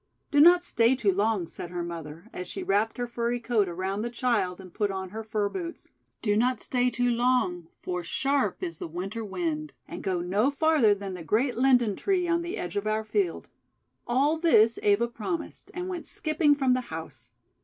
[0.31, 4.01] "Do not stay too long," said her mother, as she wrapped her furry coat around
[4.01, 5.91] the child and put on her fur boots,
[6.23, 9.69] 'do not stay too long, for sharp is the Winter WTind.
[9.87, 13.47] And go no farther than the great Linden Tree on the edge of our field."
[14.07, 17.29] All this Eva promised, and went skipping from the house.